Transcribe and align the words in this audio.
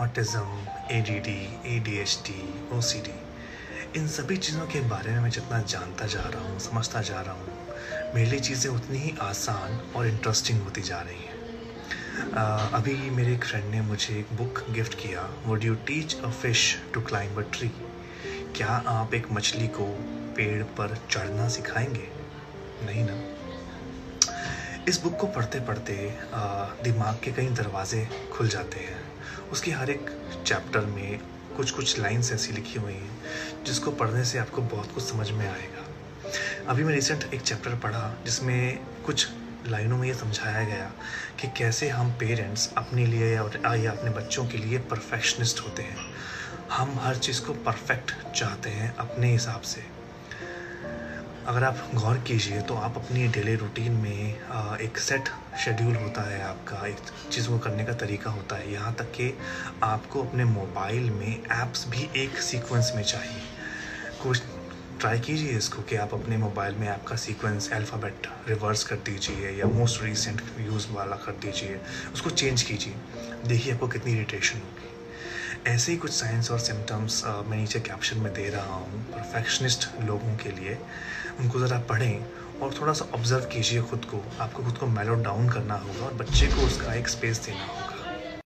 Autism 0.00 0.66
A 0.90 1.00
D 1.00 1.18
D 1.20 1.38
A 1.66 1.78
D 1.78 1.96
H 1.98 2.18
D 2.26 2.34
O 2.72 2.80
C 2.80 3.00
D 3.00 3.14
इन 3.98 4.06
सभी 4.08 4.36
चीज़ों 4.36 4.66
के 4.66 4.80
बारे 4.80 5.12
में 5.12 5.20
मैं 5.20 5.30
जितना 5.30 5.60
जानता 5.62 6.06
जा 6.06 6.20
रहा 6.20 6.42
हूँ, 6.42 6.58
समझता 6.58 7.02
जा 7.02 7.20
रहा 7.20 7.32
हूँ, 7.32 8.14
मेरे 8.14 8.30
लिए 8.30 8.40
चीज़ें 8.40 8.70
उतनी 8.70 8.98
ही 8.98 9.14
आसान 9.22 9.78
और 9.96 10.06
इंटरेस्टिंग 10.06 10.62
होती 10.62 10.82
जा 10.82 11.00
रही 11.00 11.18
हैं। 11.18 11.38
अभी 12.72 12.94
मेरे 13.10 13.32
एक 13.32 13.44
फ्रेंड 13.44 13.70
ने 13.70 13.80
मुझे 13.80 14.18
एक 14.18 14.32
बुक 14.36 14.64
गिफ्ट 14.70 14.94
किया 14.94 15.28
would 15.46 15.64
you 15.64 15.74
teach 15.74 16.16
a 16.20 16.30
fish 16.30 16.64
to 16.94 17.00
climb 17.00 17.38
a 17.38 17.42
tree 17.52 17.68
क्या 18.56 18.68
आप 18.68 19.14
एक 19.14 19.30
मछली 19.32 19.68
को 19.68 19.86
पेड़ 20.36 20.62
पर 20.62 20.96
चढ़ना 21.10 21.48
सिखाएँगे? 21.48 22.08
नहीं 22.86 23.04
ना। 23.04 23.39
इस 24.88 25.00
बुक 25.02 25.16
को 25.16 25.26
पढ़ते 25.26 25.60
पढ़ते 25.60 25.94
दिमाग 26.84 27.18
के 27.24 27.32
कई 27.32 27.48
दरवाजे 27.48 28.08
खुल 28.32 28.48
जाते 28.48 28.80
हैं। 28.80 29.00
उसकी 29.52 29.70
हर 29.70 29.90
एक 29.90 30.10
चैप्टर 30.46 30.80
में 30.86 31.20
कुछ 31.56 31.70
कुछ 31.70 31.98
लाइंस 31.98 32.32
ऐसी 32.32 32.52
लिखी 32.52 32.78
हुई 32.78 32.92
हैं, 32.92 33.64
जिसको 33.64 33.90
पढ़ने 33.90 34.24
से 34.24 34.38
आपको 34.38 34.62
बहुत 34.62 34.94
कुछ 34.94 35.04
समझ 35.04 35.30
में 35.30 35.46
आएगा। 35.48 35.84
अभी 36.68 36.84
मैं 36.84 36.94
रिसेंट 36.94 37.24
एक 37.34 37.40
चैप्टर 37.40 37.74
पढ़ा, 37.74 38.14
जिसमें 38.24 38.78
कुछ 39.06 39.28
लाइनों 39.66 39.96
में 39.98 40.06
ये 40.08 40.14
समझाया 40.14 40.64
गया 40.64 40.90
कि 41.40 41.48
कैसे 41.48 41.88
हम 41.88 42.12
पेरेंट्स 42.12 42.72
अपने 42.76 43.06
लिए 43.06 43.38
और 43.38 43.60
या 43.76 43.90
अपने 43.92 44.10
बच्चों 44.10 44.46
के 44.46 44.58
लिए 44.58 44.78
परफेक्शनिस्ट 44.90 45.60
होते 45.60 45.82
हैं। 45.82 45.96
हम 46.72 46.98
हर 47.02 47.16
चीज़ 47.16 47.40
को 47.42 47.52
परफेक्ट 47.52 48.12
चाहते 48.34 48.70
हैं 48.70 48.94
अपने 48.96 49.32
हिसाब 49.32 49.60
से। 49.60 49.99
अगर 51.46 51.64
आप 51.64 51.90
गौर 51.94 52.18
कीजिए 52.18 52.60
तो 52.60 52.74
आप 52.74 52.96
अपनी 52.96 53.26
डेली 53.28 53.54
रूटीन 53.56 53.92
में 53.92 54.78
एक 54.80 54.98
सेट 54.98 55.28
शेड्यूल 55.64 55.94
होता 55.96 56.22
है 56.22 56.42
आपका, 56.42 56.86
एक 56.86 56.96
चीज़ 57.32 57.48
को 57.48 57.58
करने 57.58 57.84
का 57.84 57.92
तरीका 57.94 58.30
होता 58.30 58.56
है। 58.56 58.72
यहाँ 58.72 58.94
तक 58.94 59.10
कि 59.12 59.32
आपको 59.82 60.22
अपने 60.24 60.44
मोबाइल 60.44 61.10
में 61.10 61.42
ऐप्स 61.52 61.86
भी 61.88 62.08
एक 62.16 62.38
सीक्वेंस 62.42 62.92
में 62.96 63.02
चाहिए। 63.02 63.40
कुछ 64.22 64.42
ट्राई 65.00 65.20
कीजिए 65.20 65.56
इसको 65.58 65.82
कि 65.82 65.96
आप 65.96 66.14
अपने 66.14 66.36
मोबाइल 66.36 66.74
में 66.74 66.88
ऐप 66.88 67.04
का 67.08 67.16
सीक्वेंस 67.16 67.70
अल्फ़ाबेट 67.72 68.26
रिवर्स 68.48 68.84
कर 68.84 68.96
दीजिए 69.06 69.50
या 69.50 69.66
मोस्ट 69.68 70.02
रिसेंट 70.02 70.42
यूज़ 70.60 70.90
वाला 70.90 71.16
कर 71.16 71.32
दीजिए। 71.42 71.80
उसको 72.14 72.30
चेंज 72.30 72.62
कीजिए। 72.62 72.94
देखिए 73.46 73.72
आपको 73.72 73.88
कितनी 73.88 74.12
इरीटेशन 74.12 74.58
होगी। 74.58 74.88
ऐसे 75.66 75.92
ही 75.92 75.98
कुछ 75.98 76.12
साइंस 76.12 76.50
और 76.50 76.58
सिम्टम्स 76.58 77.22
मैं 77.26 77.56
नीचे 77.56 77.80
कैप्शन 77.80 78.18
में 78.18 78.32
दे 78.34 78.48
रहा 78.50 78.74
हूँ 78.74 79.02
परफेक्शनिस्ट 79.12 79.88
लोगों 80.00 80.36
के 80.36 80.50
लिए। 80.52 80.78
उनको 81.40 81.60
ज़रा 81.60 81.78
पढ़ें 81.88 82.24
और 82.62 82.74
थोड़ा 82.80 82.92
सा 82.92 83.04
ऑब्ज़र्व 83.14 83.44
कीजिए 83.52 83.82
खुद 83.82 84.04
को। 84.04 84.22
आपको 84.40 84.62
खुद 84.64 84.78
को 84.78 84.86
मेलो 84.88 85.14
डाउन 85.22 85.48
करना 85.48 85.74
होगा 85.76 86.04
और 86.06 86.14
बच्चे 86.14 86.46
को 86.48 86.66
उसका 86.66 86.94
एक 86.94 87.08
स्पेस 87.08 87.44
देना 87.46 87.64
होगा। 87.64 87.89